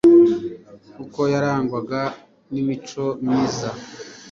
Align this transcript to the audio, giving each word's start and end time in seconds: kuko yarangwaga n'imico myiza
kuko 0.95 1.19
yarangwaga 1.33 2.01
n'imico 2.51 3.05
myiza 3.23 3.69